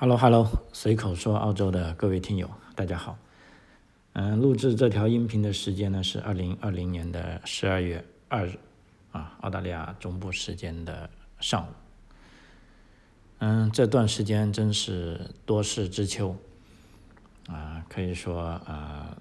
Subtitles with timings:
[0.00, 3.18] Hello，Hello，随口说澳洲的各位听友，大家好。
[4.14, 8.58] 嗯，录制这条音频的时间呢是二零二零年的十二月二日，
[9.12, 11.66] 啊，澳大利亚中部时间的上午。
[13.40, 16.34] 嗯，这段时间真是多事之秋，
[17.48, 19.14] 啊，可以说啊，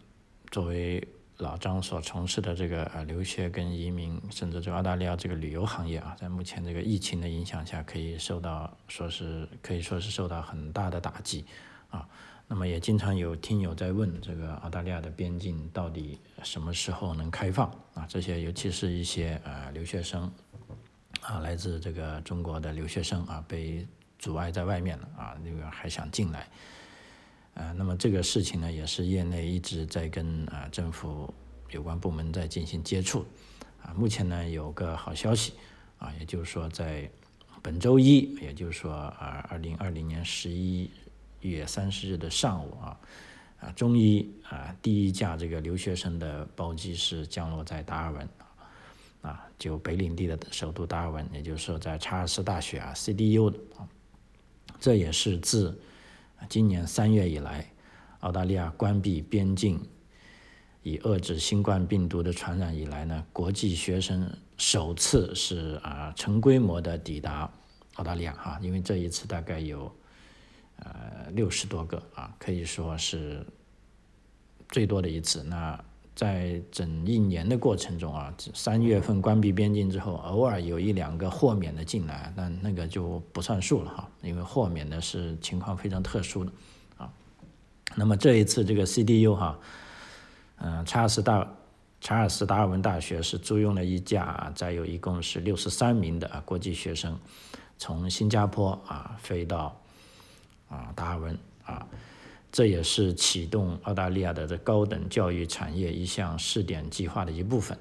[0.50, 1.05] 作为
[1.39, 11.45] 老张所从事的这个呃留学跟移民，甚至这澳大利亚这个旅游行业啊，在目前这个疫情的影响下，可以受到说是可以说是受到很大的打击
[11.89, 12.05] 啊。
[12.45, 18.06] 那么也经常有听友在问，这个澳大利亚的边境到底什么时候能开放啊？
[18.09, 20.29] 这些尤其是一些呃留学生
[21.21, 26.50] 啊，来自这个中国的留学生啊，被阻碍在外面了啊，那个还想进来。
[27.59, 31.31] 啊，那么这个事情呢，也是业内一直在跟啊政府
[31.71, 33.25] 有关部门在进行接触，
[33.83, 35.52] 啊，目前呢有个好消息，
[35.97, 37.09] 啊，也就是说在
[37.61, 40.89] 本周一，也就是说啊二零二零年十一
[41.41, 42.97] 月三十日的上午啊，
[43.59, 48.30] 啊，终于啊第一架这个留学生的包机是降落在达尔文，
[49.22, 53.86] 啊，就北领地的首都达尔文，也就是说在查尔斯大学啊 CDU 的啊，
[54.80, 55.78] 这也是自。
[56.48, 57.66] 今年三月以来，
[58.22, 59.80] 澳大利亚关闭边境，
[60.84, 67.52] 以遏制新冠病毒的传染以来呢，国际学生首次是啊成规模的抵达
[67.96, 69.94] 澳大利亚哈，因为这一次大概有
[70.78, 73.46] 呃六十多个啊，可以说是
[74.70, 75.44] 最多的一次。
[75.44, 75.84] 那
[76.20, 86.52] 在整一年的过程中啊，三月份关闭边境之后，偶尔有一两个豁免的进来，但那个就不算数了哈，因为豁免的是情况非常特殊的
[86.97, 87.09] 啊。
[87.95, 89.58] 那么这一次这个 CDU 哈，
[90.58, 91.50] 嗯，查尔斯大
[92.02, 97.17] 查尔斯达尔文大学是租用了一架载有一共是六十三名的国际学生，
[97.78, 99.73] 从新加坡啊飞到
[100.67, 101.88] 啊达尔文啊。
[102.52, 107.78] 这也是启动澳大利亚的这高等教育产业一项试点计划的一部分。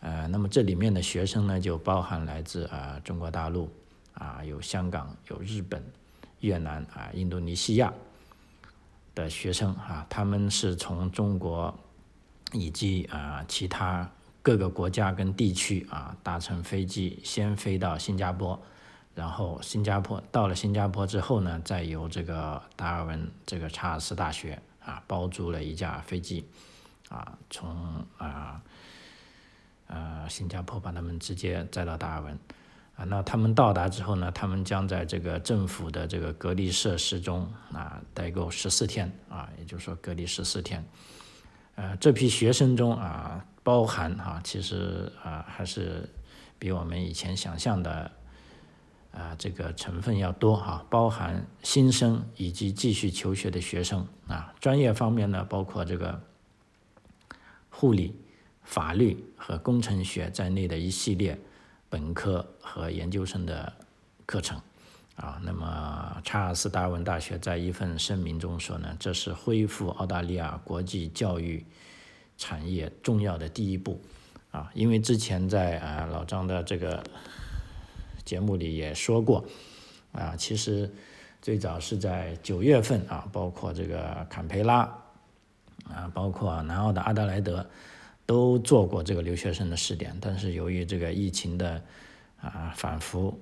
[0.00, 3.70] 呃，那么这里面的学生呢，就包含来自啊中国大陆
[4.14, 5.82] 啊，有香港、有日本、
[6.40, 7.92] 越南啊、印度尼西亚
[9.14, 11.76] 的学生啊，他们是从中国
[12.52, 14.10] 以及啊其他
[14.42, 18.60] 各个国家跟地区啊搭乘飞机先飞到新加坡。
[19.14, 26.46] 然后新加坡到了新加坡之后呢，再由这个达尔文这个查尔斯大学啊包租了一架飞机，
[27.10, 28.62] 啊从啊
[29.88, 32.38] 呃新加坡把他们直接载到达尔文，
[32.96, 40.82] 啊那他们到达之后呢，他们将在这个政府的这个隔离设施中啊待够十四天啊，也就是说隔离十四天，
[41.74, 46.08] 呃这批学生中啊包含啊其实啊还是
[46.58, 48.10] 比我们以前想象的。
[49.12, 54.54] 啊，这个成分要多哈，包含新生以及继续求学的学生啊。
[54.58, 56.18] 专业方面呢，包括这个
[57.68, 58.16] 护理、
[58.62, 61.38] 法律和工程学在内的一系列
[61.90, 63.70] 本科和研究生的
[64.24, 64.58] 课程
[65.16, 65.38] 啊。
[65.44, 71.66] 那么，查尔斯达尔文大学在一份声明中说呢，这是恢复澳大利亚国际教育
[72.38, 74.00] 产业重要的第一步
[74.52, 74.70] 啊。
[74.72, 77.04] 因为之前在啊老张的这个。
[78.24, 79.44] 节目里也说过，
[80.12, 80.90] 啊，其实
[81.40, 84.80] 最早是在九月份啊，包括这个坎培拉，
[85.84, 87.68] 啊，包括南澳的阿德莱德，
[88.24, 91.82] 都做过这个留学生的试点，但是由于这个疫情的
[92.40, 93.36] 啊反复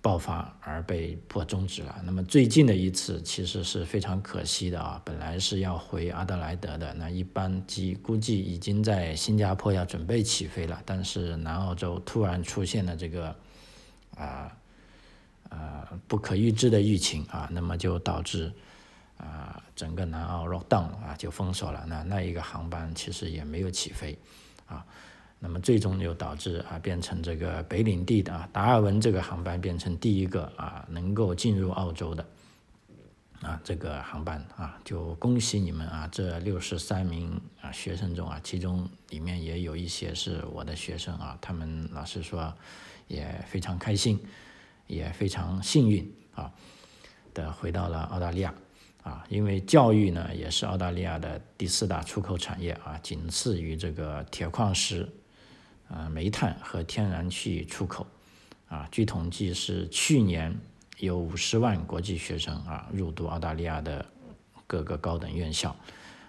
[0.00, 2.00] 爆发而被迫终止了。
[2.04, 13.34] 那么最近的一次其实是非常可惜的啊，本来是要回阿德莱德的，那一班机估计已经在新加坡要准备起飞了，但是南澳洲突然出现了这个。
[14.22, 14.56] 啊，
[15.50, 18.52] 呃，不可预知的疫情啊，那么就导致
[19.18, 21.84] 啊，整个南澳 lock down 啊，就封锁了。
[21.86, 24.16] 那那一个航班其实也没有起飞
[24.66, 24.84] 啊，
[25.38, 32.26] 那么最终就导致啊，变成这个北领地的啊达尔文这个航班变成第一个啊，能够进入澳洲的
[33.42, 42.54] 啊这个航班啊，就恭喜你们啊，这六十三名啊学生中啊，其中里面也有一些是我的学生啊，他们老师说。
[43.08, 44.18] 也非常开心，
[44.86, 46.52] 也非常幸运啊
[47.34, 48.54] 的回到了澳大利亚
[49.02, 55.08] 啊，因为教育呢也是澳大利亚的第四大出口产业啊，仅次于这个铁矿石、
[55.88, 58.06] 啊煤炭和天然气出口
[58.68, 58.88] 啊。
[58.90, 60.56] 据统计是去年
[60.98, 64.06] 有五十万国际学生啊入读澳大利亚的
[64.66, 65.74] 各个高等院校，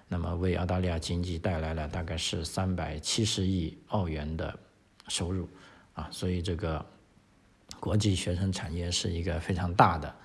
[0.08, 4.58] 那么为澳大利亚经济带来了大概是三百七十亿澳元的
[5.08, 5.48] 收入。
[5.94, 6.84] 啊，所以这个
[7.80, 10.16] 国际学生产业是一个非常大的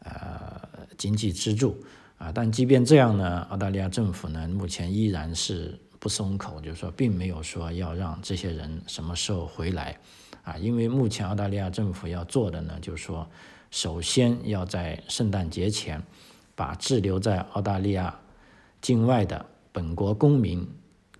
[0.00, 0.68] 呃
[0.98, 1.74] 经济支柱
[2.18, 2.30] 啊。
[2.30, 9.98] 但即便这样呢，澳大利亚政府呢目前依然是不松口，就是说并没有说要让这些人什么时候回来
[10.44, 10.58] 啊。
[10.58, 13.26] 因为目前澳大利亚政府要做的呢，就是说
[13.70, 16.02] 首先要在圣诞节前
[16.54, 18.14] 把滞留在澳大利亚
[18.82, 20.68] 境外的本国公民。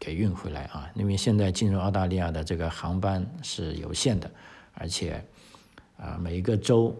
[0.03, 0.91] 给运回来啊！
[0.97, 4.29] 因为现在进入澳大利亚的这个航班是有限的，
[4.75, 5.25] 而且
[5.97, 6.93] 啊，每一个州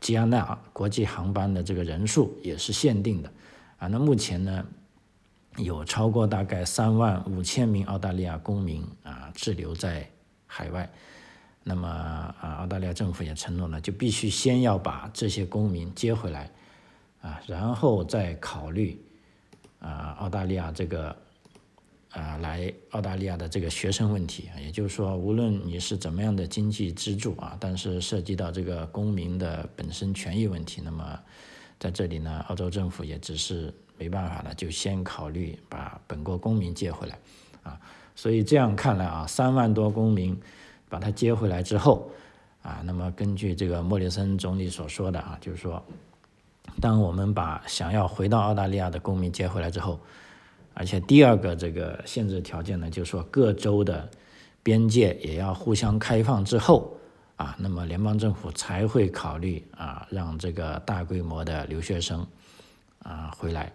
[0.00, 3.30] 吉安纳国际航班的这个人数也是限定的
[3.76, 3.86] 啊。
[3.86, 4.64] 那目前呢，
[5.58, 10.08] 有超过大概三万五千名澳大利亚公民啊滞留在
[10.46, 10.90] 海外。
[11.62, 16.50] 那么啊，澳大利亚政府也承诺了，就必须先要把这些公民接回来
[17.20, 18.98] 啊，然后再考虑
[19.80, 21.14] 啊，澳大利亚这个。
[22.10, 31.20] 啊，来澳大利亚的这个学生问题啊，也就是说，无论你是怎么样的经济支柱啊，但是涉及到这个公民的本身权益问题，那么
[31.78, 37.16] 在这里呢，澳洲政府也只是没办法了，就先考虑把本国公民接回来
[37.62, 37.80] 啊。
[38.16, 40.36] 所以这样看来啊，三万多公民
[40.88, 42.10] 把他接回来之后
[42.62, 45.80] 啊，那么根据这个莫里森总理所说的啊，就是说，
[46.80, 50.00] 当我们把想要回到澳大利亚的公民接回来之后。
[50.80, 54.08] 而且第二个这个限制条件呢，就是说各州的
[54.62, 56.96] 边界也要互相开放之后
[57.36, 62.26] 啊，那么联邦政府才会考虑啊，让这个大规模的留学生
[63.02, 63.70] 啊回来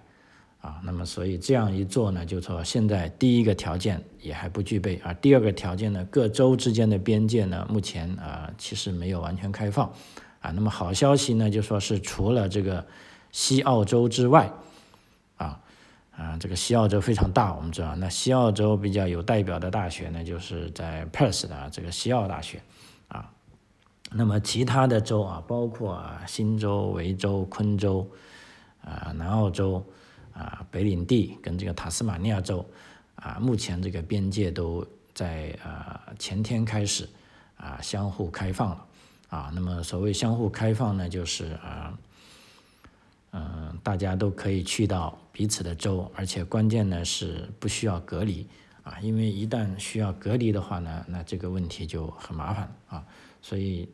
[0.62, 0.82] 啊。
[0.84, 9.94] 那么所以这样一做呢，就说现在第一个条件也还不具备，而第二个条件呢，各州之间的边界呢，目前啊其实没有完全开放
[10.40, 10.50] 啊。
[10.50, 12.84] 那么好消息呢，就说是除了这个
[13.32, 14.52] 西澳洲之外。
[16.18, 22.62] 啊，这个西澳洲非常大，我们知道，那西澳洲比较有代表的大学呢，就是在 Perth 的这个西澳大学，
[23.10, 23.30] 啊，
[24.12, 28.10] 那么其他的州啊，包括啊新州、维州、昆州，
[28.82, 29.86] 啊，南澳洲，
[30.34, 32.66] 啊，北领地跟这个塔斯马尼亚州，
[33.16, 37.10] 啊，目前这个边界都在啊前天开始
[37.58, 38.86] 啊相互开放了，
[39.28, 41.94] 啊，那么所谓相互开放呢，就是啊。
[43.38, 48.48] 嗯，大家都可以去到彼此的州，而且关键呢是不需要隔离
[48.82, 53.06] 啊，因为一旦需要隔离的话呢，那这个问题就很麻烦啊。
[53.42, 53.90] 所以，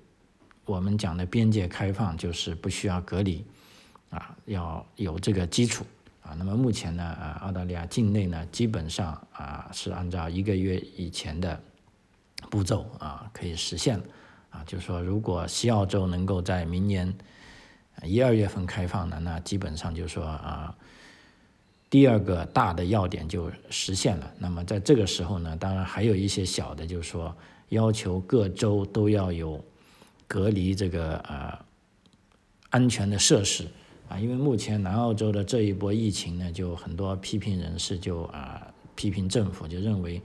[0.64, 3.44] 我们讲的边界开放就是不需要隔离
[4.12, 5.84] 啊，要有这个基础
[6.22, 6.36] 啊。
[6.38, 11.60] 那么目前呢，啊，澳大利亚境内呢，基本上啊是按照一个月以前的
[12.52, 14.04] 步骤啊可以实现了
[14.52, 17.12] 啊，就是说如果西澳洲能够在明年。
[18.04, 20.76] 一二月份开放的，那基本上就是说啊，
[21.90, 24.32] 第二个大的要点就实现了。
[24.40, 27.36] 那么在这个时候呢，当然还有一些小的，就是说
[27.70, 29.64] 要求各州都要有
[30.28, 31.58] 隔离这个呃
[32.72, 33.68] 安全的设施
[34.10, 38.66] 啊，因为目前南澳洲的这一波疫情呢，就很多批评人士就啊
[38.96, 40.20] 批评政府，就认为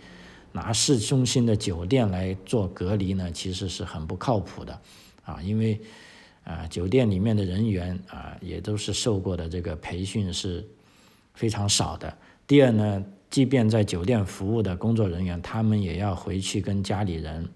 [0.50, 4.80] 拿市中心的酒店来做隔离呢，其实是很不靠谱的
[5.24, 5.78] 啊，因为。
[6.46, 10.64] 啊，酒店里面的人员啊，也都是受过的这个培训是
[11.34, 12.16] 非常少的。
[12.46, 17.48] 第二呢，即便在酒店服务的工作人员，他们也要回去跟家里人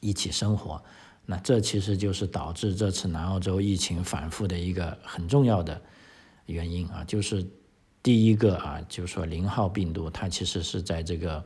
[0.00, 0.82] 一起生活。
[1.24, 5.80] 那这其实就是导致这次南澳洲疫情反复的一个很重要的
[6.44, 7.42] 原因啊，就是
[8.02, 11.42] 第一个啊，就是说零号病毒，它其实是在这个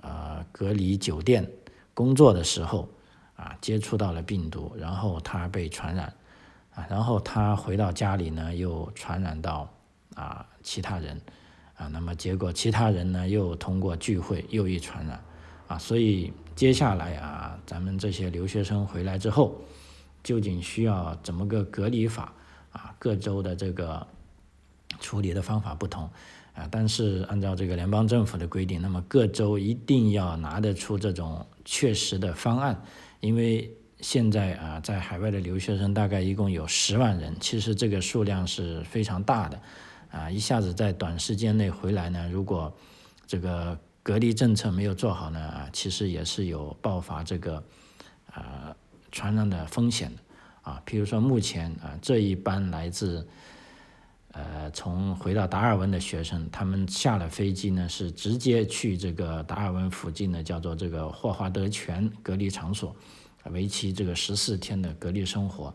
[0.00, 1.48] 呃隔离酒店
[1.94, 2.88] 工作的时候。
[3.36, 6.12] 啊，接触到了病毒，然后他被传染，
[6.74, 9.70] 啊，然后他回到家里呢，又传染到
[10.14, 11.20] 啊其他人，
[11.76, 15.22] 啊，那么结果其他人呢又通过聚会又一传染，
[15.68, 19.54] 啊，所以接下来啊，咱们这些留学生回来之后，
[20.22, 22.32] 究竟需要怎么个隔离法？
[22.72, 24.06] 啊，各州的这个
[25.00, 26.10] 处理的方法不同，
[26.54, 32.82] 啊，但是按照这个联邦政府的规定，那么各州一定要拿得出这种确实的方案。
[33.20, 33.70] 因为
[34.00, 39.60] 现在啊，在海外的留学生大概一共有十万人，其实这个数量是非常大的，
[40.10, 42.74] 啊，一下子在短时间内回来呢，如果
[43.26, 47.64] 这个隔离政策没有做好呢，啊，其实也是有爆发这个
[48.34, 48.76] 呃
[49.10, 50.22] 传染的风险的，
[50.70, 53.26] 啊，比如说目前啊这一班来自
[54.36, 62.94] 呃从回到达尔文的学生，他们下了飞机呢，是直接去这个达尔文附近的叫做这个霍华德泉隔离场所。
[63.52, 65.66] 为期这个十四天的隔离生活，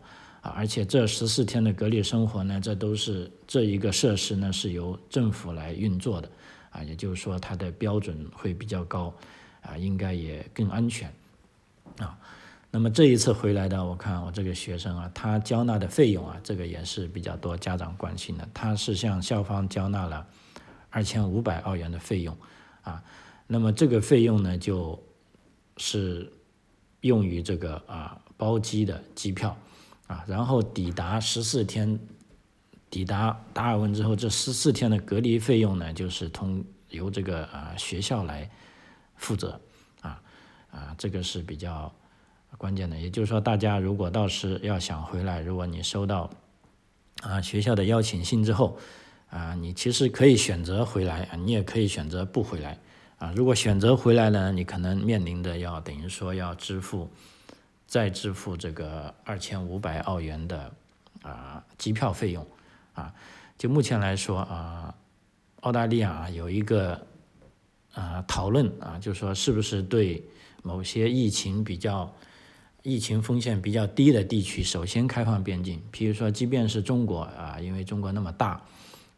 [0.42, 6.30] 啊，而且这十四天的隔离生活呢，这都是这一个设施呢是由政府来运作的，
[6.68, 9.14] 啊，也就是说它的标准会比较高，
[9.62, 11.10] 啊，应该也更安全，
[12.74, 18.48] 那么这一次回来的，我看我这个学生啊，他交纳的费用啊，这个也是比较多家长关心的。
[18.54, 20.26] 他是向校方交纳了
[20.88, 22.34] 二千五百澳元的费用
[22.80, 23.04] 啊，
[23.46, 24.98] 那么这个费用呢，就
[25.76, 26.32] 是
[27.02, 29.54] 用于这个啊包机的机票
[30.06, 32.00] 啊，然后抵达十四天，
[32.88, 38.50] 抵达达尔文之后，这十四天的隔离费用呢，就是通由这个啊学校来
[39.16, 39.60] 负责
[40.00, 40.22] 啊
[40.70, 41.94] 啊，这个是比较。
[42.62, 46.30] 关键的，也就是说，大家如果到时要想回来，如果你收到
[47.20, 48.78] 啊学校的邀请信之后，
[49.30, 52.78] 啊，你其实可以选择回来，啊你也可以选择不回来，
[53.18, 57.10] 啊，如果选择回来呢，你可能面临的要等于说要支付
[57.84, 60.72] 再支付这个二千五百澳元的
[61.22, 62.46] 啊机票费用，
[62.94, 63.12] 啊，
[63.58, 64.94] 就目前来说啊，
[65.62, 67.04] 澳大利亚啊有一个
[67.92, 70.22] 啊讨论啊，就是说是不是对
[70.62, 72.08] 某些疫情比较。
[72.82, 75.80] 疫情风险比较低的地区，首先开放边境。
[75.92, 78.60] 譬如说，即便是中国啊，因为中国那么大，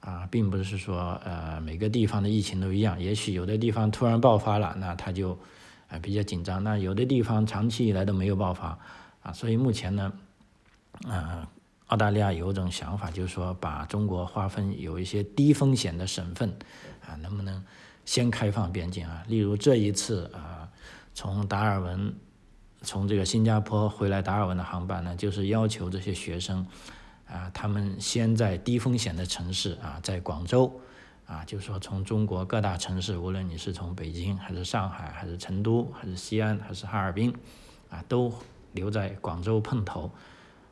[0.00, 3.00] 啊，并不是说呃每个地方的疫情都一样。
[3.00, 5.38] 也许有的地方突然爆发了，那它就
[5.88, 6.62] 啊比较紧张。
[6.62, 8.78] 那有的地方长期以来都没有爆发，
[9.23, 10.12] 啊，所以目前呢，
[11.09, 11.49] 啊，
[11.87, 16.54] 澳大利亚有一种想法，就是说把中国划分有一些低风险的省份，
[17.06, 17.64] 啊，能不能
[18.04, 19.25] 先开放边境啊？
[19.26, 20.68] 例如这一次啊，
[21.14, 22.14] 从达尔文。
[22.85, 26.64] 从这个新加坡回来达尔文的航班呢，就是要求这些学生，
[27.26, 30.81] 啊，他们先在低风险的城市啊，在广州，
[31.26, 37.35] 啊，就是说从中国各大城市，无论你是从北京还是上海还是成都还是西安还是哈尔滨，
[37.88, 38.33] 啊，都
[38.73, 40.11] 留在广州碰头，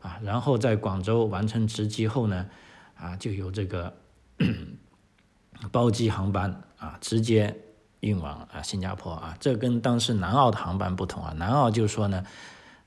[0.01, 2.47] 啊，然后在广州完成值机后呢，
[2.95, 3.97] 啊，就有这个
[5.73, 7.57] 包机航班啊，直接。
[8.03, 11.33] 运往啊新加坡啊，这跟当时南澳的航班不同啊。
[11.37, 12.25] 南澳就说呢，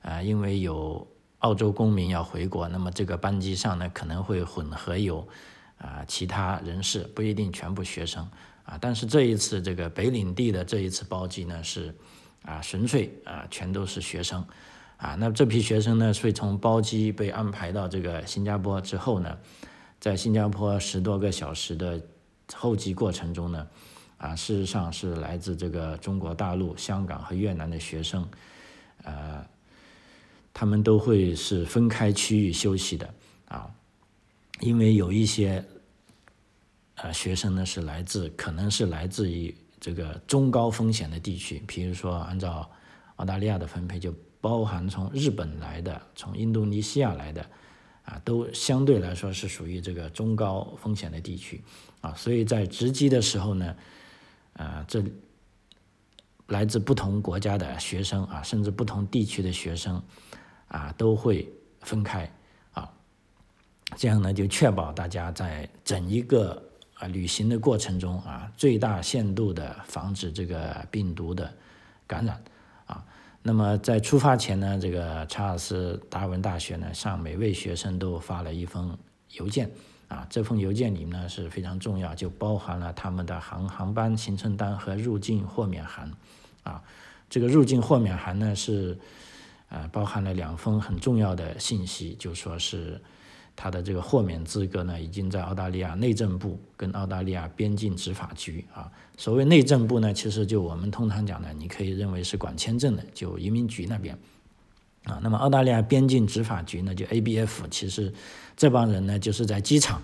[0.02, 1.06] 啊，因为有
[1.38, 5.26] 澳洲公民要回国，那么这个班机上呢可能会混合有
[5.78, 8.28] 啊其他人士，不一定全部学生
[8.64, 8.76] 啊。
[8.78, 11.94] 但是这一次这个北领地的这一次包机呢是
[12.42, 14.46] 啊纯粹啊全都是学生
[14.98, 15.14] 啊。
[15.14, 19.38] 那这批学生呢，是从包机被安排到这个新加坡之后呢，
[19.98, 21.98] 在新加坡十多个小时的
[22.54, 23.66] 候机过程中呢。
[24.18, 28.26] 啊，事实上是来自这个中国大陆、香港和越南的学生，
[29.04, 29.46] 呃，
[30.54, 33.14] 他们都会是分开区域休息的
[33.48, 33.70] 啊，
[34.60, 35.62] 因为有一些
[36.94, 42.66] 呃学生呢是来自，可能是来自于这个中高风险的地区，比如说按照
[43.16, 47.46] 澳大利亚的分配，就包含从日本来的、从印度尼西亚来的，
[48.06, 51.62] 啊，都相对来说是属于这个中高风险的地区
[52.00, 53.76] 啊，所以在值机的时候呢。
[54.56, 55.02] 啊，这
[56.48, 60.02] 来自不同国家的学生啊，甚至不同地区的学生
[60.68, 62.32] 啊，都会分开
[62.72, 62.90] 啊，
[63.96, 66.62] 这样呢，就确保大家在整一个
[66.94, 71.52] 啊旅行的过程中啊，最大限度的防止这个病毒的
[72.06, 72.42] 感染
[72.86, 73.04] 啊。
[73.42, 78.96] 那么在出发前呢，这个查尔斯达尔文大学呢，向每位学生都发了一封
[79.32, 79.70] 邮件。
[80.08, 86.10] 啊，这封邮件里呢是非常重要，就包含了他们的航航班行程单和入境豁免函。
[86.62, 86.82] 啊，
[87.28, 88.96] 这个入境豁免函呢是，
[89.68, 93.00] 呃，包含了两封很重要的信息，就说是
[93.56, 98.90] 他的这个豁免资格呢已经在澳大利亚内政部跟澳大利亚边境执法局啊。
[99.16, 104.16] 所谓内政部呢，其实就我们通常讲的，你可以认为是管签证的，就移民局那边。
[105.06, 108.12] 啊，那么澳大利亚边境执法局呢，就 ABF，其实
[108.56, 110.02] 这帮人呢就是在机场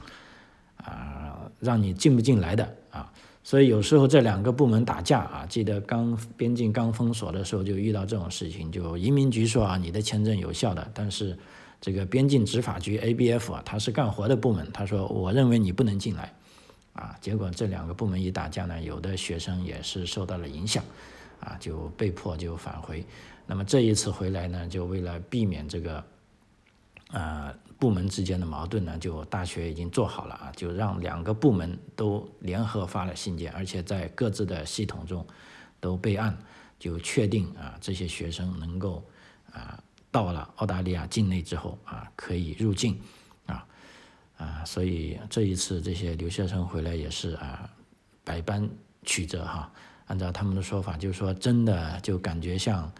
[0.76, 11.36] 啊，让你进不进来的啊，所以有时候这两个部门打架啊，记得刚边境刚封锁的时候就遇到这种事情，就移民局说啊你的签证有效的，但是
[11.80, 16.32] 这个边境执法局 ABF 啊，他是干活的部门，他说我认为你不能进来
[16.92, 20.84] 啊，结果这两个部门一打架呢，有的学生也是受到了影响
[21.40, 23.04] 啊，就被迫就返回。
[23.46, 26.04] 那么这一次回来呢，就为了避免这个，
[27.10, 35.26] 呃，部门之间的矛盾呢，就大学已经做好了啊，就让两个部门都联合发了信件，而且在各自的系统中
[35.80, 36.38] 都备案，
[36.78, 39.04] 就确定啊，这些学生能够
[39.52, 42.98] 啊到了澳大利亚境内之后啊可以入境
[43.46, 43.66] 啊
[44.38, 47.68] 啊，所以这一次这些留学生回来也是啊
[48.24, 48.66] 百般
[49.02, 49.70] 曲折哈，
[50.06, 52.90] 按照他们的说法，就是说真的就感觉像。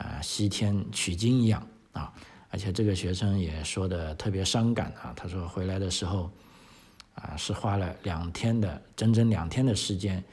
[0.00, 2.10] 啊，西天取经一样啊！
[2.48, 5.12] 而且这个学生也说的特别伤感啊。
[5.14, 6.30] 他说回来的时候，
[7.14, 10.24] 啊，是花了两天的整整两天的时间，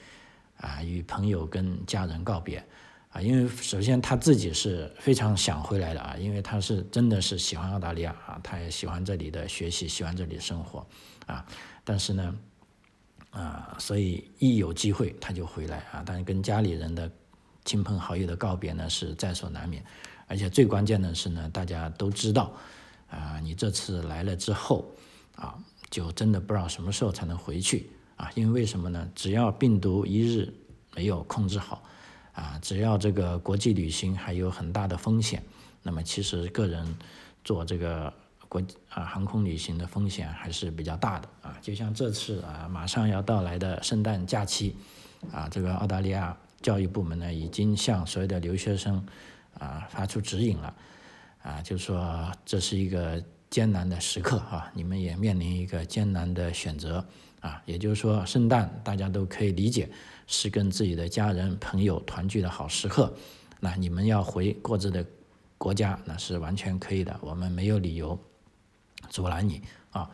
[0.61, 2.65] 啊，与朋友跟家人告别，
[3.09, 10.87] 啊，因为首先他自己是非常想回来的啊，因为他是真的是喜欢澳大利亚啊，他也喜欢这里的学习，喜欢这里的生活
[11.25, 11.45] 啊，
[11.83, 12.35] 但是呢，
[13.31, 17.11] 啊，所以一有机会他就回来啊，但是跟家里人的
[17.67, 19.83] 亲朋好友的告别呢是在所难免，
[20.25, 22.51] 而且最关键的是呢，大家都知道
[23.11, 24.89] 啊，你这次来了之后
[25.35, 25.53] 啊，
[25.89, 29.07] 就真的不知道什么时候才能回去啊，因为为什么呢？
[29.13, 30.51] 只要病毒一日
[30.95, 31.83] 没有控制好。
[32.31, 35.43] 啊，只要这个国际旅行还有很大的风险，
[35.81, 36.95] 那么其实个人
[37.43, 38.13] 做这个
[38.47, 41.57] 国啊航空旅行的风险还是比较大的啊。
[41.63, 44.75] 就像这次啊，马上要到来的圣诞假期，
[45.31, 49.05] 啊，这个澳大利亚教育部门呢已经向所有的留学生
[49.57, 50.75] 啊发出指引了，
[51.43, 57.05] 啊，就说这是一个艰难的时刻啊，你们也面临一个艰难的选择。
[57.39, 59.87] 啊，也就是说圣诞大家都可以理解。
[60.25, 63.13] 是跟自己的家人朋友团聚的好时刻，
[63.61, 65.05] 那你们要回各自的
[65.57, 68.19] 国家，那是完全可以的，我们没有理由
[69.09, 69.61] 阻拦你。
[69.91, 70.09] 啊，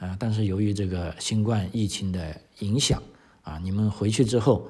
[0.00, 3.02] 呃，但是由于这个新冠疫情的影响
[3.42, 4.68] 啊，你们回去之后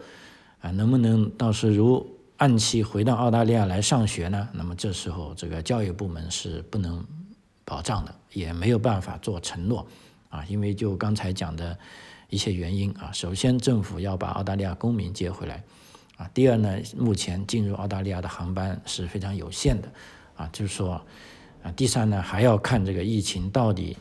[0.66, 2.04] 啊，能不能到时如
[2.38, 4.48] 按期回到澳大利亚来上学呢？
[4.52, 7.04] 那么这时候这个教育部门是不能
[7.64, 9.86] 保障的，也没有办法做承诺
[10.28, 11.78] 啊，因为就刚才讲的。
[12.28, 15.62] 一些原因啊，首先政府要把澳大利亚公民接回来，
[16.16, 19.88] 啊，第二呢，目前进入澳大利亚的航班是非常有限的，
[20.34, 21.00] 啊，就是说，
[21.62, 23.96] 啊，第三呢，还要看这个疫情到底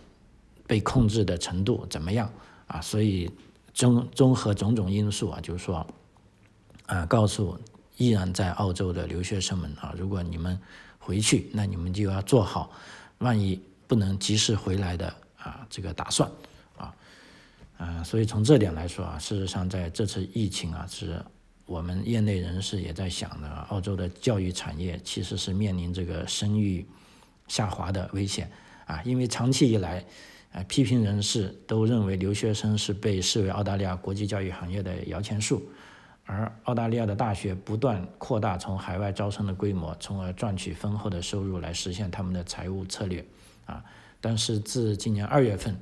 [0.65, 2.27] 被控制的程度怎么样，
[2.65, 3.29] 啊，所以
[3.75, 5.85] 综综合种种因素啊，就是说，
[6.87, 7.57] 啊，告诉
[7.97, 10.59] 依然在澳洲的留学生们啊，如果你们
[10.99, 12.71] 回去，那你们就要做好
[13.19, 16.29] 万一不能及时回来的啊这个打算。
[16.77, 16.95] 啊，
[17.77, 21.23] 啊所以从这点来说啊，事实上在这次疫情啊，是
[21.65, 26.85] 我们业内人士也在想的，澳洲的教育产业其实是面临这个声誉
[27.47, 28.51] 下滑的危险
[28.85, 30.03] 啊，因为长期以来，
[30.51, 35.67] 啊，批评人士都认为留学生是被视为澳大利亚国际教育行业的摇钱树，
[36.25, 43.25] 而澳大利亚的大学不断扩大从海外招生的规模，从而赚取丰厚的收入来实现他们的财务策略
[43.65, 43.83] 啊，
[44.19, 45.75] 但是自今年二月份。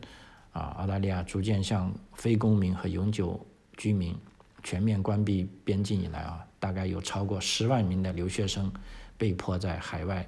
[0.51, 3.43] 啊，澳大利亚逐渐向非公民和永久
[3.75, 4.15] 居民
[4.61, 8.71] 全面关闭边境以来啊，大概有超过十万名的留学生
[9.17, 10.23] 被迫在海外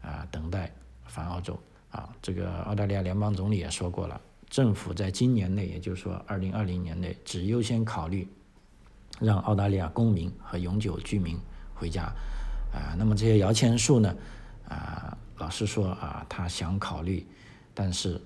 [0.00, 0.72] 啊等待
[1.04, 2.08] 返澳洲啊。
[2.22, 4.18] 这个澳大利亚联邦总理也说过了，
[4.48, 8.26] 政府在今年内，也就是说二零二零年内，只优先考虑
[9.20, 11.38] 让澳大利亚公民和永久居民
[11.74, 12.04] 回家
[12.72, 12.94] 啊。
[12.98, 14.14] 那么这些摇钱树呢？
[14.68, 17.26] 啊，老实说啊，他想考虑，
[17.72, 18.20] 但是。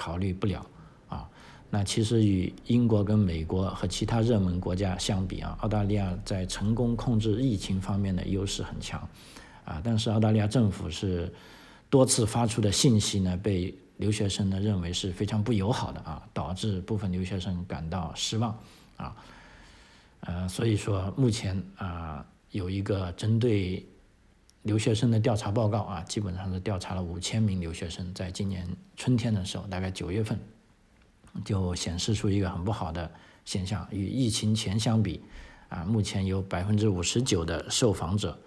[0.00, 0.64] 考虑不了
[1.08, 1.28] 啊，
[1.70, 9.00] 那其实与英国跟美国和其他热门国家相比啊，澳大利亚在成功控制疫情方面的优势很强
[9.64, 11.34] 啊，但是澳大利亚政府是
[11.90, 18.56] 多次发出的信息呢，被留学生呢认为是非常不友好的啊，导致部分留学生感到失望
[18.96, 19.16] 啊，
[20.20, 23.86] 呃，所以说目前啊有一个针对。
[24.62, 30.38] 留学生的调查报告啊，基本上是调查了五千名留学生，在今年春天的时候，大概九月份，
[31.42, 33.10] 就显示出一个很不好的
[33.46, 33.86] 现象。
[33.90, 35.22] 与疫情前相比，
[35.68, 38.38] 啊，目前有百分之五十九的受访者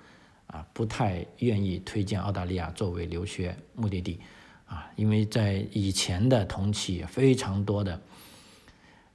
[0.47, 4.19] 啊，不太愿意推荐澳大利亚作为留学目的地，
[4.67, 7.99] 啊，因为在以前的同期，非常多的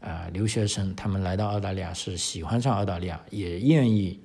[0.00, 4.20] 呃留学生，他们来到澳大利亚是喜欢上澳大利亚，也愿意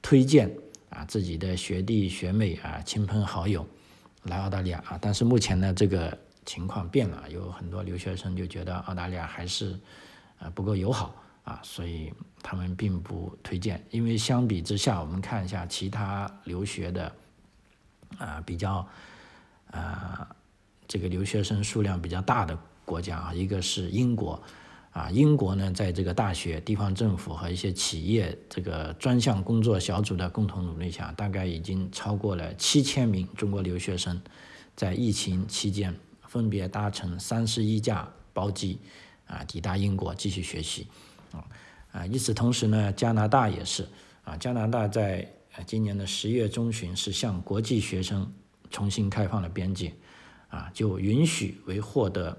[0.00, 0.50] 推荐。
[0.88, 3.66] 啊，自己的学弟学妹啊，亲朋好友
[4.22, 9.78] 来澳大利亚啊，但是目前呢，这个情况变了，有很多留学生就觉得澳大利亚还是
[10.38, 13.84] 呃不够友好啊，所以他们并不推荐。
[13.90, 17.12] 因为相比之下，我们看一下其他留学的
[18.16, 18.88] 啊比较
[19.72, 20.34] 啊
[20.86, 24.40] 这个留学生数量比较大的国家啊，一个是英国。
[24.96, 34.18] 啊，英国呢，在这个大学、地方政府和一些企业这个专项工作小组的共同努力下，大概已经超过了七千名中国留学生，
[34.74, 35.94] 在疫情期间
[36.26, 38.78] 分别搭乘三十一架包机
[39.26, 40.86] 啊，抵达英国继续学习。
[41.30, 41.44] 啊
[41.92, 43.86] 啊，与此同时呢，加拿大也是
[44.24, 45.30] 啊，加拿大在
[45.66, 48.32] 今年的十月中旬是向国际学生
[48.70, 49.92] 重新开放了边界，
[50.48, 52.34] 啊，就允许为获得。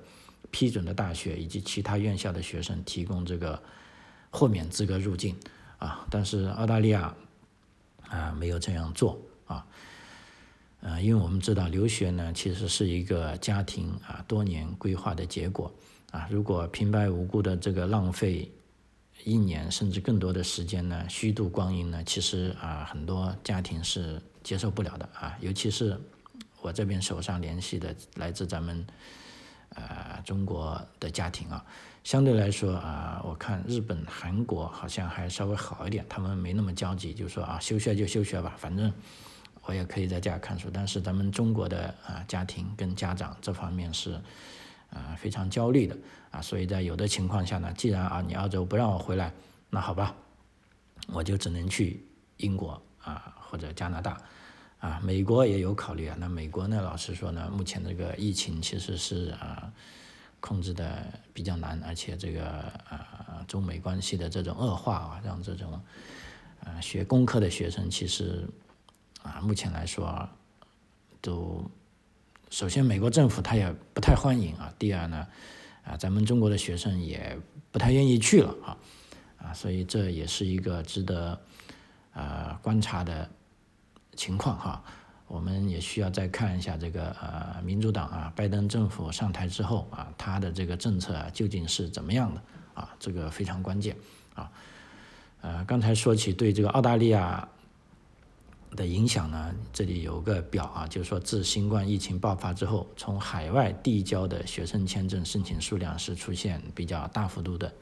[0.51, 3.62] 批准的大学以及其他院校的学生提供这个
[4.29, 5.36] 豁免资格入境
[5.77, 7.13] 啊，但是澳大利亚
[8.07, 9.65] 啊没有这样做啊，
[10.81, 15.73] 呃，因为我们知道留学呢其实是一个家庭啊多年规划的结果
[16.12, 18.51] 啊，如果平白无故的这个浪费
[19.23, 25.99] 一年甚至更多的时间呢虚度光阴呢，其实啊很多家庭是接受不了的啊，尤其是
[26.62, 28.86] 我这边手上联系的来自咱们
[29.77, 31.63] 呃中国的家庭啊，
[32.03, 38.91] 相对来说啊，我看日本、韩国好像还稍微好一点，他们没那么焦急，就说啊休学就休学吧，反正
[39.63, 40.69] 我也可以在家看书。
[40.73, 44.19] 但是咱们中国的啊家庭跟家长这方面是。
[44.89, 45.97] 啊，非常焦虑的
[46.31, 49.33] 啊，所以在有的情况下呢，既然啊你澳洲不让我回来，
[49.69, 50.15] 那好吧，
[51.07, 52.01] 我就只能去
[52.37, 54.17] 英国啊或者加拿大
[54.79, 56.15] 啊，美国也有考虑啊。
[56.19, 59.71] 那美国呢，老实说呢，目前这个疫情其实是啊
[60.39, 62.47] 控制的比较难，而且这个
[62.89, 65.81] 啊中美关系的这种恶化啊，让这种
[66.63, 68.47] 啊学工科的学生其实
[69.23, 70.27] 啊目前来说
[71.21, 71.63] 都。
[72.49, 74.73] 首先，美国政府他也不太欢迎啊。
[74.79, 75.27] 第二呢，
[75.83, 77.37] 啊，咱们中国的学生也
[77.73, 78.77] 不太愿意去了啊，
[79.37, 81.37] 啊，所以这也是一个值得
[82.13, 83.29] 啊观察的
[84.17, 84.84] 情况哈。
[85.27, 92.41] 我们也需要再看一下这个呃民主党啊，拜登政府上台之后啊，他的这个政策啊究竟是怎么样的
[92.73, 92.89] 啊？
[92.99, 93.95] 这个非常关键
[94.34, 94.51] 啊。
[95.39, 97.47] 呃，刚才说起对这个澳大利亚。
[98.75, 99.56] 的影响呢？
[99.71, 107.73] 这里有个表啊，就是说自新冠疫情爆发之后，从海外递交的学生签证申请数量是出现比较大幅度的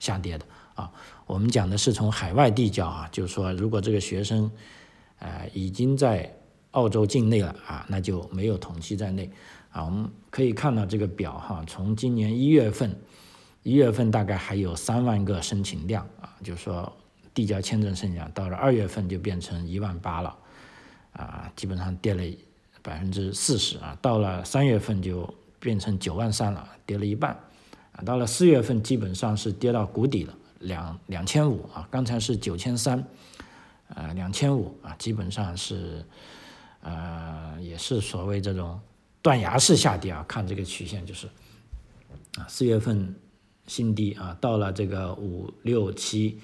[0.00, 0.90] 下跌的啊。
[1.26, 4.50] 我们讲的是从海外递交啊，就是说如果这个学生
[5.22, 6.30] 呃已经在
[6.72, 9.30] 澳洲境内了啊，那就没有统计在内
[9.70, 9.84] 啊。
[9.84, 12.94] 我们可以看到这个表哈，从今年一月份，
[13.62, 16.92] 一月份大概还有三万个申请量啊，就是说。
[17.34, 20.36] 递交签证申请到了二月份就变成一万八了，
[21.14, 22.22] 啊，基本上跌了
[22.82, 23.96] 百分之四十啊。
[24.02, 25.26] 到了三月份就
[25.58, 27.34] 变成九万三了，跌了一半，
[27.92, 33.02] 啊，到了四月份基本上是跌到谷底了，两两千五啊，刚才是九千三，
[33.94, 36.04] 呃，两千五啊，基本上是，
[36.80, 38.80] 呃，也是所谓这种
[39.20, 41.26] 断崖式下跌啊，看这个曲线就是，
[42.38, 43.14] 啊，四月份
[43.66, 46.40] 新低啊，到了这个五六七。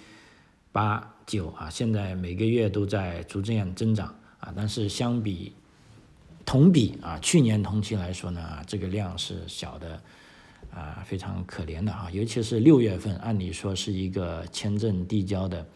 [0.71, 5.53] 八九啊，现在每个月都在逐渐增长啊，但是相比
[6.45, 10.01] 同比啊，去年同期来说呢，这个量是小的
[10.71, 12.09] 啊，非常可怜的啊。
[12.13, 15.67] 尤其是六月份，按理说是一个签证递交的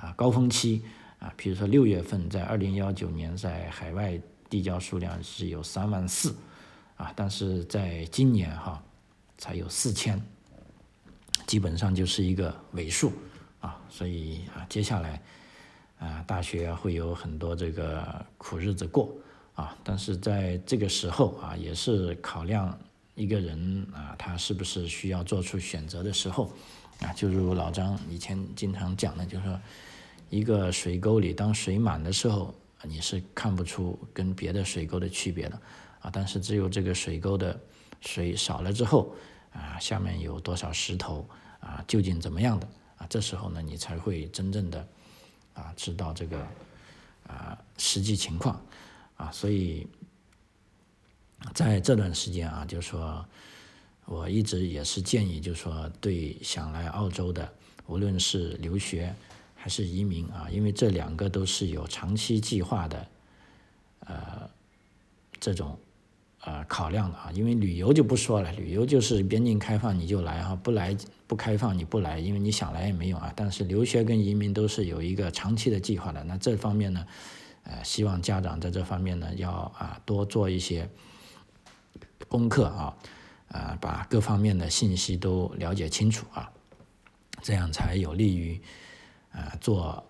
[0.00, 0.82] 啊高峰期
[1.18, 6.34] 啊，比如说六月份在二零幺九年在海外递交数量是有三万四
[6.96, 8.82] 啊，但是在今年哈
[9.38, 10.20] 才有四千，
[11.46, 13.12] 基本上就是一个尾数。
[13.60, 15.20] 啊，所以啊，接下来
[15.98, 19.14] 啊，大学会有很多这个苦日子过
[19.54, 19.76] 啊。
[19.84, 22.74] 但是在这个时候啊，也是考量
[23.14, 26.50] 一个人啊，他是不是需要做出选择的时候
[27.02, 27.12] 啊。
[27.12, 29.60] 就如老张以前经常讲的，就是说，
[30.30, 35.60] 一个水沟里当水满的时候，你是看不出跟别的水沟的区别的
[36.00, 36.10] 啊。
[36.10, 37.60] 但是只有这个水沟的
[38.00, 39.14] 水少了之后
[39.52, 42.66] 啊，下面有多少石头啊，究竟怎么样的？
[42.96, 44.88] 啊，这时候呢，你才会真正的
[45.54, 46.46] 啊知道这个
[47.26, 48.64] 啊实际情况
[49.16, 49.86] 啊，所以
[51.54, 53.24] 在这段时间啊，就说
[54.04, 57.52] 我一直也是建议，就说对想来澳洲的，
[57.86, 59.14] 无论是留学
[59.60, 63.06] 还是移民啊，因为这两个都是有长期计划的
[64.06, 64.50] 呃
[65.38, 65.78] 这种。
[66.42, 70.96] 呃，考量的啊，因为旅游就不说了，旅游就是边境开放你就来啊，不来
[71.26, 73.30] 不开放你不来，因为你想来也没用啊。
[73.36, 77.06] 但是留学跟移民都是有一个长期的计划的，那这方面呢，
[77.64, 80.88] 呃，希望家长在这方面呢要啊多做一些
[82.26, 82.96] 功课啊，
[83.48, 86.50] 啊，把各方面的信息都了解清楚啊，
[87.42, 88.58] 这样才有利于
[89.32, 90.04] 啊做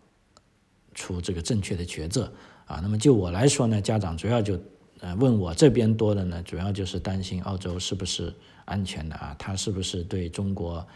[0.95, 2.33] 出这个正确的抉择
[2.67, 2.81] 啊。
[2.83, 4.61] 那么就我来说呢，家长主要就。
[5.03, 8.35] 呃，问我这边多的呢，主要就是担心澳洲是不是
[8.67, 9.35] 安全的啊？
[9.39, 10.87] 它是不是对中国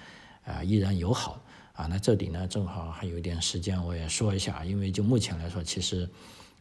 [0.45, 1.41] 啊依然友好
[1.73, 1.87] 啊？
[1.87, 6.07] 那这里呢，正好还有一点时间，我也说一下，因为就目前来说，其实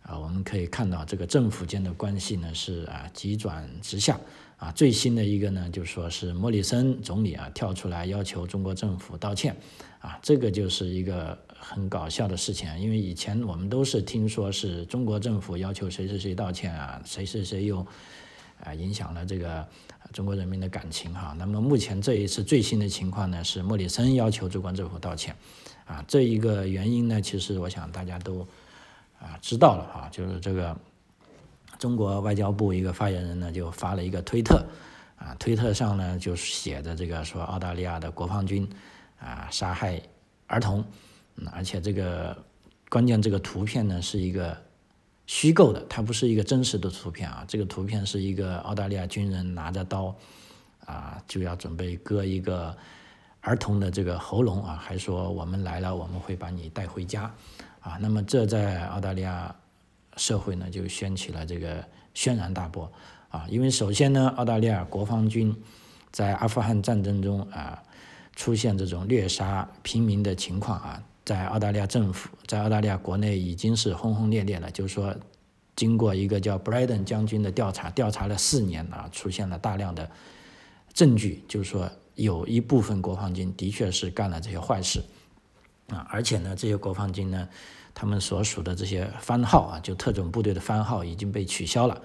[0.03, 4.17] 啊，我们可以看到这个政府间的关系呢是啊急转直下
[4.55, 4.71] 啊。
[4.71, 9.53] 最新的一个呢，就说是莫里森总理啊跳出来要求中国政府道歉
[9.99, 11.37] 啊，这个就是一个。
[11.63, 17.85] 很搞笑的事情啊，因为以前我们都是听说是中国政府要求谁谁谁道歉啊，谁谁谁又
[18.61, 19.65] 啊影响了这个
[20.11, 21.33] 中国人民的感情哈。
[21.39, 25.35] 那么目前这一次最新的情况呢，是莫里森要求中国政府道歉
[25.85, 26.03] 啊。
[26.07, 28.45] 这一个原因呢，其实我想大家都
[29.19, 30.77] 啊知道了哈，就是这个
[31.79, 34.65] 中国外交部一个发言人呢就发了一个推特
[35.15, 38.69] 啊，推特上呢就写的这个说澳大利亚的国防军
[39.17, 40.01] 啊杀害。
[40.45, 40.83] 儿童，
[41.51, 42.37] 而且这个
[42.89, 44.57] 关键这个图片呢是一个
[45.25, 50.15] 虚构的，它不是一个真实的图片啊，这个图片是一个澳大利亚军人拿着刀
[50.85, 52.75] 啊就要准备割一个
[53.41, 57.33] 儿童的这个喉咙啊，还说我们来了，我们会把你带回家
[57.79, 59.55] 啊，那么这在澳大利亚
[60.17, 62.91] 社会呢就掀起了这个轩然大波。
[63.29, 65.55] 啊，因为首先呢，澳大利亚国防军
[66.11, 67.81] 在阿富汗战争中啊，
[68.35, 74.69] 出现这种虐杀平民的情况啊，在澳大利亚政府，在澳大利亚国内已经是轰轰烈烈了。
[74.71, 75.15] 就是说，
[75.75, 80.09] 经过一个叫布莱登将军的调查，调查了四年啊，出现了大量的
[80.93, 85.03] 证据，就是说有一部分国防军的确是干了这些坏事
[85.87, 87.47] 啊，而且呢，这些国防军呢，
[87.93, 92.01] 他们所属的这些番号啊，就特种部队的番号已经被取消了。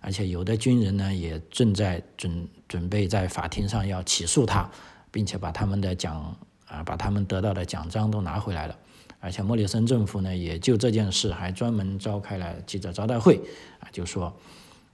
[0.00, 4.68] 而且有的军人呢，也正在准准备在法庭上要起诉他，
[5.12, 6.36] 并且把他们的奖
[6.72, 8.74] 啊，把他们得到的奖章都拿回来了。
[9.20, 13.36] 而且莫里森政府呢，也就这件事还专门召开了记者招待会，
[13.78, 14.34] 啊，就说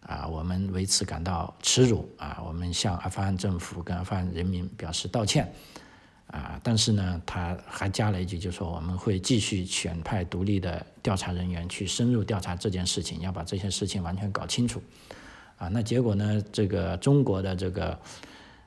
[0.01, 5.51] 啊，我们为此感到耻辱啊，我们向阿富汗政府跟阿富汗人民表示道歉。
[6.31, 14.83] 啊，但是呢，他还加了一句，就说我们会继续选派独立的调查人员去深入调查这件事情，要把这些事情完全搞清楚。
[15.57, 17.99] 啊，那结果呢，这个中国的这个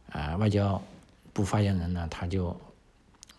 [0.09, 0.81] 啊外交
[1.33, 2.59] 部发言人呢，他就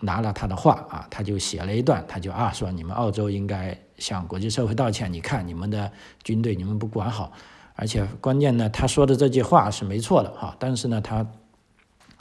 [0.02, 5.90] 拿了他的话啊，他就写了一段，他就啊说你们澳洲应该向国际社会道歉，你看你们的
[6.22, 7.32] 军队你们不管好，
[7.74, 11.26] 而且关键呢，他说的这句话是没错的哈，但是呢他。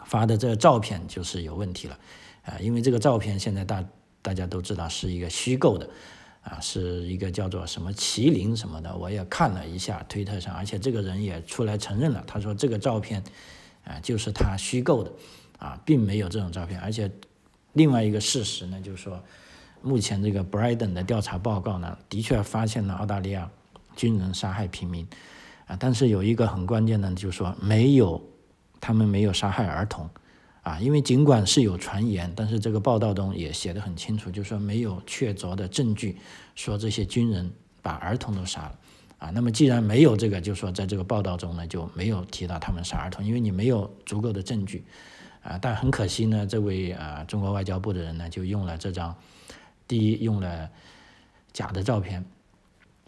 [0.03, 1.97] 发的这个照片就是有问题了，
[2.43, 3.81] 啊，因为这个照片现在大
[4.21, 5.89] 大家都知道是一个虚构的，
[6.41, 13.23] 啊，是一个叫做什么麒麟什么的，我也看了一下推特上，而且这个人也出来承认了，他说这个照片，
[13.85, 15.13] 啊，就是他虚构的，
[15.59, 17.09] 啊，并没有这种照片，而且
[17.73, 19.21] 另外一个事实呢，就是说，
[19.81, 23.49] 目前这个 Bryden 的调查报告呢，的确发现了澳大利亚
[23.95, 25.07] 军人杀害平民，
[25.67, 28.21] 啊，但是有一个很关键的，就是说没有。
[28.83, 30.09] 他们没有杀害儿童，
[30.63, 36.17] 啊，因为尽管是有传言，但是这个报道中也写得很清楚，就是说没有确凿的证据
[36.55, 37.53] 说这些军人
[37.83, 38.79] 把儿童都杀了，
[39.19, 44.83] 啊，那么既然没有这个，就是说在这个报道中呢就没有提到他们杀儿童，因为你没有足够的证据，
[45.43, 49.15] 啊，但很可惜呢，这位啊中国外交部的人呢就用了这张，
[49.87, 50.69] 第一用了
[51.53, 52.23] 假的照片。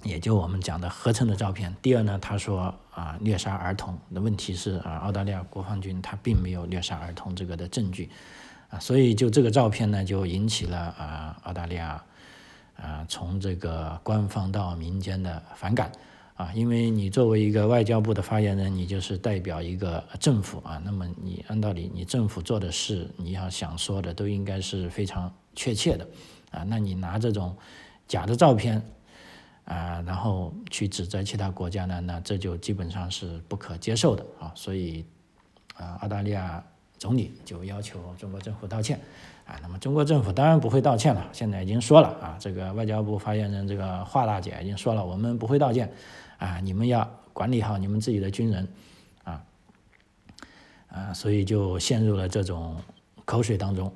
[0.04, 1.74] 也就我们讲的合成的照片。
[1.82, 8.10] 第二呢，他说啊，虐杀儿童的问题是啊，澳大利亚国防军他并没有虐杀儿童这个的证据
[8.70, 12.04] 啊，所以就这个照片呢，就引起了啊澳大利亚
[12.76, 15.90] 啊从这个官方到民间的反感
[16.36, 26.08] 啊，因为你作为一个外交部的发言人，你就是代表一个政府啊，那么你按道理你政府做的事，你要想说的都应该是非常确切的
[26.52, 27.56] 啊，那你拿这种
[28.08, 28.82] 假的照片。
[29.66, 32.02] 啊，然后去指责其他国家呢？
[32.02, 34.52] 那这就基本上是不可接受的啊！
[34.56, 35.06] 所以，
[35.76, 36.62] 啊，澳大利亚
[36.98, 39.00] 总理就要求中国政府道歉
[39.62, 45.92] 那么中国政府当然不会道歉了，现在已经说了啊，这个外交部发言人这个华大姐已经说了，我们不会道歉
[46.38, 48.68] 啊，你们要管理好你们自己的军人
[49.24, 49.44] 啊
[50.88, 52.76] 啊，所以就陷入了这种
[53.26, 53.92] 口水当中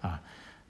[0.00, 0.20] 啊。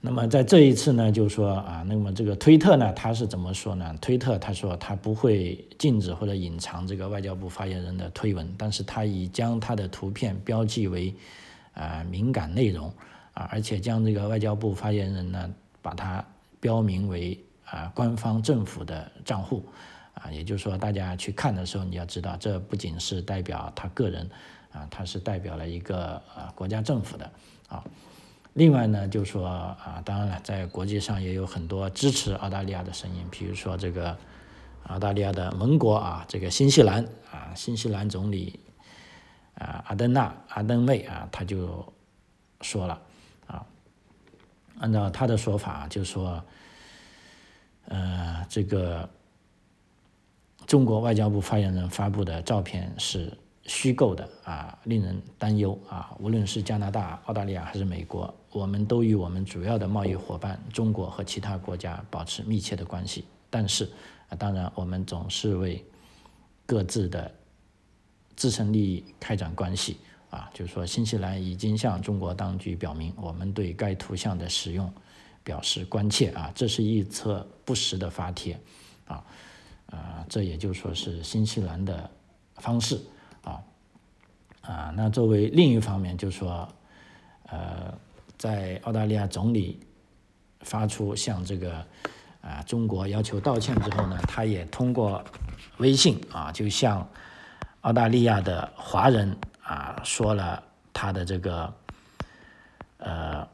[0.03, 3.95] 那么在这一次呢，就是说啊，那么这个推特呢，他是怎么说呢？
[4.01, 11.13] 推特他说他不会禁止或者隐藏这个外交部发言人的推文，但是他已将他的图片标记为
[11.73, 12.91] 啊敏感内容
[13.33, 15.49] 啊，而且将这个外交部发言人呢，
[15.81, 16.23] 把它
[16.59, 19.65] 标明为啊官方政府的账户
[20.13, 24.29] 啊，也就是说大家去看的时候，你要知道这不仅是代表他个人
[24.71, 27.31] 啊，他是代表了一个啊国家政府的
[27.69, 27.83] 啊。
[28.53, 34.17] 另外呢，就说啊，当然了，在国际上也有很多支持澳大利亚的声音，比如说这个
[34.87, 38.59] 澳大利亚的盟国啊，这个新西兰啊，新西兰总理
[39.53, 41.93] 啊阿登纳阿登妹啊，他就
[42.59, 43.01] 说了，
[44.81, 46.43] 按照他的说法，就说
[47.85, 49.09] 呃，这个
[50.67, 53.31] 中国外交部发言人发布的照片是。
[53.67, 56.15] 虚构的啊，令人担忧啊！
[56.19, 63.23] 无论是加拿大、澳大利亚还是美国，我们都与我们主要的贸易伙伴中国和其他国家保持密切的关系。
[63.51, 63.87] 但是
[64.29, 65.85] 啊，当然我们总是为
[66.65, 67.31] 各自的
[68.35, 69.97] 自身利益开展关系
[70.31, 70.49] 啊。
[70.51, 74.91] 就是说，新西兰已经向中国当局表明，我们对该图像的使用
[75.43, 76.51] 表示关切啊。
[76.55, 78.59] 这是一则不实的发帖
[79.05, 79.23] 啊
[79.91, 82.09] 啊，这也就说是新西兰的
[82.55, 82.99] 方式。
[83.43, 83.61] 啊，
[84.61, 86.67] 啊，那作为另一方面，就是说，
[87.47, 87.93] 呃，
[88.37, 89.79] 在澳大利亚总理
[90.61, 91.83] 发出向这个
[92.39, 95.23] 啊中国要求道歉之后呢，他也通过
[95.77, 97.09] 微信啊，就向
[97.81, 101.73] 澳大利亚的华人啊说了他的这个
[102.97, 103.47] 呃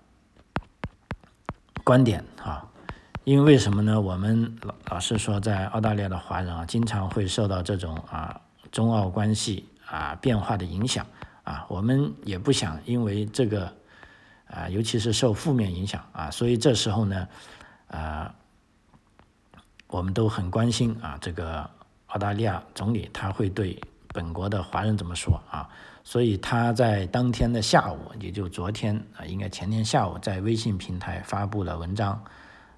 [1.84, 2.66] 观点啊。
[3.24, 4.00] 因为什么呢？
[4.00, 8.40] 我们老老是说，在澳大利亚的华人啊，经常会受到这种啊
[8.72, 11.06] 中澳关系啊变化的影响
[11.44, 13.74] 啊，我们也不想因为这个
[14.50, 17.28] 啊，尤其是受负面影响啊，所以这时候呢，
[17.90, 18.34] 啊，
[19.88, 21.70] 我们都很关心啊，这个
[22.06, 23.78] 澳大利亚总理他会对
[24.14, 25.70] 本国的华人怎么说啊？
[26.04, 32.24] 所以他在当天的下午，也就昨天啊，应该前天下午，在微信平台发布了文章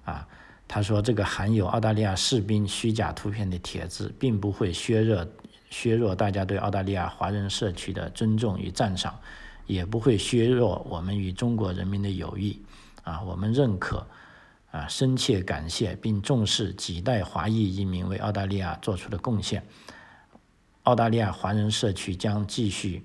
[0.04, 0.26] 啊。
[0.72, 5.26] 他说：“这个含有澳大利亚士兵虚假图片的帖子，并不会削弱
[5.68, 9.18] 削弱大家对澳大利亚华人社区的尊重与赞赏，
[9.66, 12.62] 也不会削弱我们与中国人民的友谊。
[13.02, 14.06] 啊，我们认可，
[14.70, 19.64] 啊，深切感谢并重视几代华裔移民为澳大利亚做出的贡献。
[20.84, 23.04] 澳大利亚华人社区将继续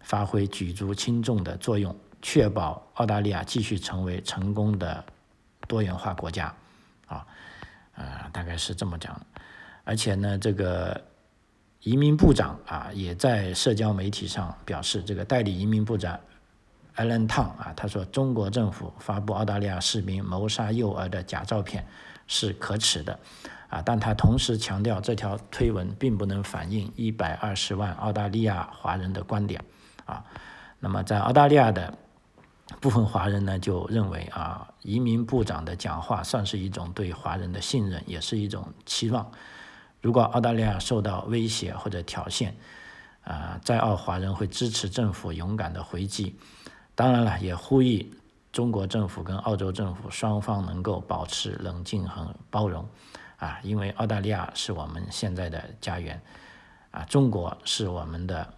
[0.00, 5.04] 发挥举足轻重的作用，确保澳大利亚继续成为成功的
[5.66, 6.54] 多元化国家。”
[7.10, 7.26] 啊，
[7.96, 9.20] 呃，大概是这么讲，
[9.82, 11.02] 而且呢，这个
[11.82, 16.20] 移民部长啊，也在社交媒体上表示，这个代理移民部长
[16.94, 21.84] Alan Tong 啊，他说，中国政府发布澳大利亚士兵谋杀幼儿的假照片
[22.28, 23.18] 是可耻的，
[23.70, 29.64] 啊，但他同时强调，这条推文并不能反映一百二十万澳大利亚华人的观点，
[30.04, 30.22] 啊，
[30.78, 31.96] 那么在澳大利亚的。
[32.80, 39.28] 部分华人呢就认为啊，移民部长的讲话算是一种对华人的信任，也是一种期望。
[40.00, 42.48] 如果澳大利亚受到威胁或者挑衅，
[43.24, 46.38] 啊，在澳华人会支持政府勇敢的回击。
[46.94, 48.08] 当然了，也呼吁
[48.52, 52.88] 中国政府跟澳洲政府双方能够保持冷静和包容。
[53.40, 56.22] 啊，因为澳大利亚是我们现在的家园，
[56.92, 58.54] 啊，中国是我们的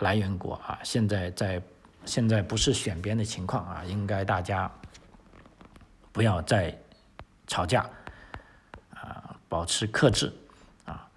[0.00, 1.62] 来源国啊，现在在。
[2.06, 4.70] 现在不是选边的情况啊，应该大家
[6.12, 6.72] 不要再
[7.48, 7.84] 吵架
[8.94, 10.32] 啊，保持克制
[10.84, 11.08] 啊。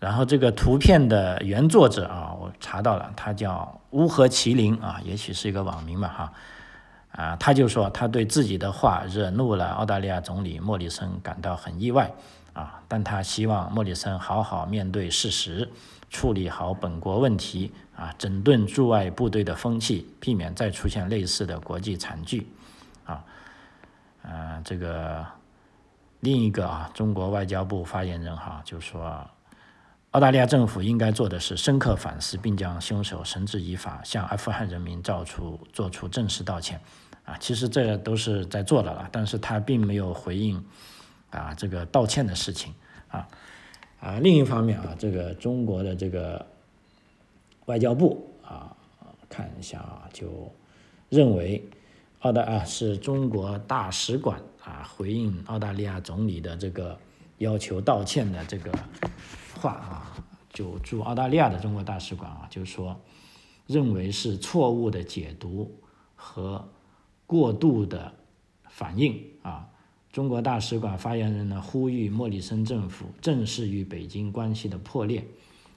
[0.00, 6.32] 然后这个图片的原作者啊，我查到了，他叫乌合麒麟啊，也许是一个网名吧哈，
[7.16, 12.12] 啊他就说他对自己的话惹怒了澳大利亚总理莫里森感到很意外
[12.52, 15.68] 啊，但他希望莫里森好好面对事实。
[16.10, 22.46] 处理好本国问题啊，整顿驻外部队的风气，避免再出现类似的国际惨剧
[23.04, 23.24] 啊。
[24.22, 25.26] 呃，这个
[26.20, 29.28] 另一个啊，中国外交部发言人哈就说，
[30.14, 36.80] 澳大利亚政府应该做的是深刻反思，并将凶手绳之以法，向阿富汗人民造出做出正式道歉
[37.24, 37.36] 啊。
[37.40, 40.64] 其实这都是在做的了，但是他并没有回应
[41.30, 42.72] 啊这个道歉的事情
[43.08, 43.26] 啊。
[43.98, 46.46] 啊，另一方面啊，这个中国的这个
[47.66, 48.70] 外交部啊，
[49.28, 50.48] 看一下啊，就
[51.08, 51.60] 认为
[52.20, 56.96] 澳大啊是中国大使馆啊回应澳大利亚总理的这个
[57.38, 58.70] 要求道歉的这个
[59.60, 60.12] 话啊，
[60.52, 63.00] 就驻澳大利亚的中国大使馆啊，就说
[63.66, 65.74] 认为是错误的解读
[66.14, 66.68] 和
[67.26, 68.12] 过度的
[68.68, 69.68] 反应啊。
[70.12, 75.26] 中国大使馆发言人呢呼吁莫里森政府正视与北京关系的破裂，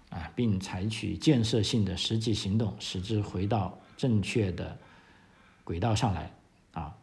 [0.09, 4.77] 啊，并采取建设性的实际行动，使之回到正确的
[5.63, 6.31] 轨道上来。
[6.73, 6.95] 啊，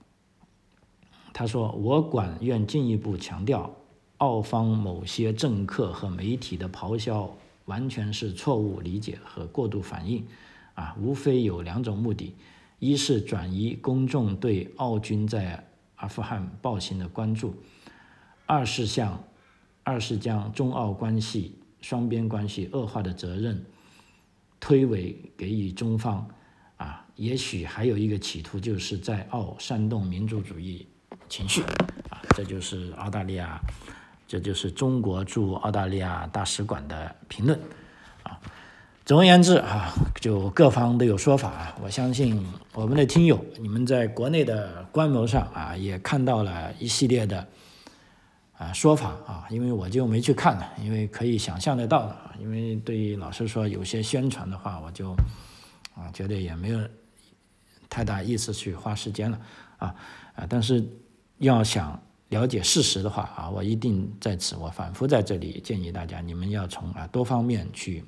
[1.32, 3.74] 他说：“我馆愿进一步强调，
[4.24, 10.24] 澳方某些政客和媒体的咆哮完全是错误理解和过度反应，
[10.72, 12.34] 啊，无非有两种目的：
[12.78, 15.62] 一是转移公众对澳军在。”
[15.96, 17.54] 阿富汗暴行的关注，
[18.44, 19.24] 二是向，
[19.84, 23.64] 二是将中澳关系双边关系恶化的责任
[24.60, 26.28] 推诿给予中方，
[26.76, 30.86] 啊，也许还有一个企图，就是在澳煽动民族主义
[31.28, 31.62] 情绪，
[32.10, 33.58] 啊，这就是澳大利亚，
[34.26, 37.58] 这就是中国驻澳大利亚大使馆的评论，
[38.22, 38.40] 啊。
[39.04, 41.76] 总而言之啊，就各方都有说法啊。
[41.82, 47.46] 我相信我们的听友，你们在国内的官媒上啊，也看到了一系列的
[48.56, 49.46] 啊说法啊。
[49.50, 52.32] 因为我就没去看了，因为可以想象得到的啊。
[52.40, 55.12] 因为对于老师说，有些宣传的话，我就
[55.94, 56.80] 啊觉得也没有
[57.90, 59.38] 太大意思去花时间了
[59.76, 59.94] 啊
[60.34, 60.46] 啊。
[60.48, 60.82] 但是
[61.40, 68.04] 要想了解事实的话啊，我一定在此我反复在这里建议大家，你们要从啊多方面去。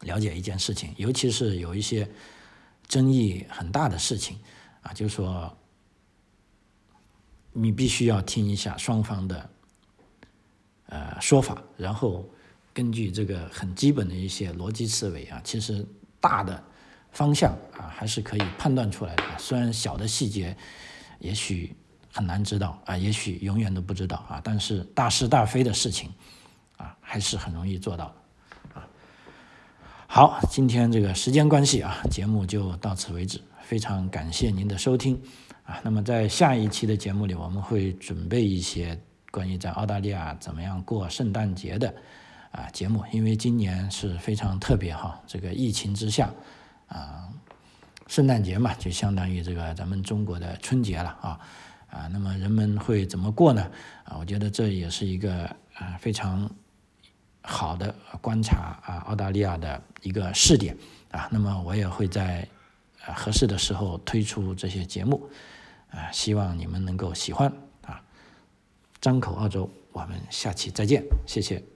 [0.00, 2.06] 了解一件事情，尤其是有一些
[2.86, 4.38] 争议很大的事情，
[4.82, 5.56] 啊，就是说，
[7.52, 9.50] 你必须要听一下双方的
[10.88, 12.28] 呃说法，然后
[12.74, 15.86] 根据这个很基本的一些逻辑思维啊，其实
[16.20, 16.62] 大的
[17.12, 19.24] 方向啊还是可以判断出来的。
[19.38, 20.54] 虽然小的细节
[21.18, 21.74] 也许
[22.14, 26.08] 很难知道啊，也许永远都不知道啊，但是大是大非的事情
[26.76, 28.14] 啊，还是很容易做到
[28.72, 28.86] 啊。
[30.06, 33.40] 好，今天这个时间关系啊，节目就到此为止。
[33.64, 35.20] 非常感谢您的收听
[35.64, 35.80] 啊！
[35.82, 38.96] 那么在下一期的节目里，我们会准备一些
[39.32, 41.92] 关于在澳大利亚怎么样过圣诞节的
[42.52, 46.30] 啊节目，因为今年是非常特别哈，这个疫情之下
[46.86, 47.26] 啊，
[48.06, 51.40] 圣诞节嘛，就相当于这个咱们中国的春节了啊
[51.94, 53.70] 啊，那么人们会怎么过呢？
[54.04, 56.50] 啊，我觉得这也是一个啊非常
[57.42, 60.76] 好的观察啊澳大利亚的一个试点
[61.10, 62.46] 啊，那么我也会在。
[63.06, 65.28] 啊，合适的时候推出这些节目，
[65.90, 68.00] 啊，希望你们能够喜欢啊。
[68.98, 71.73] 张口澳洲，我们下期再见，谢谢。